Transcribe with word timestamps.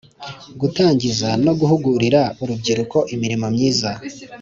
Gutangiza 0.59 1.29
no 1.45 1.53
guhugurira 1.59 2.21
urubyiruko 2.41 2.97
imirimo 3.13 3.45
myiza 3.55 3.91